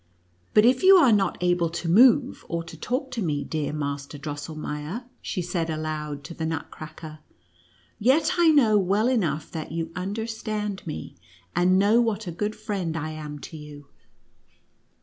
"But, 0.55 0.65
if 0.65 0.81
you 0.81 0.95
are 0.95 1.11
not 1.11 1.37
able 1.41 1.69
to 1.69 1.87
move, 1.87 2.43
or 2.49 2.63
to 2.63 2.75
talk 2.75 3.11
to 3.11 3.21
me, 3.21 3.43
dear 3.43 3.71
Master 3.71 4.17
Drossel 4.17 4.55
meier," 4.57 5.03
she 5.21 5.43
said 5.43 5.69
aloud 5.69 6.23
to 6.23 6.33
the 6.33 6.43
Nutcracker," 6.47 7.19
yet 8.09 8.31
I 8.39 8.49
know 8.49 8.79
well 8.79 9.07
enough 9.07 9.51
that 9.51 9.69
vou 9.69 9.91
understand 9.95 10.81
me, 10.87 11.13
and 11.55 11.77
know 11.77 12.01
what 12.01 12.25
a 12.25 12.31
good 12.31 12.55
friend 12.55 12.97
I 12.97 13.11
am 13.11 13.37
to 13.41 13.55
you. 13.57 13.89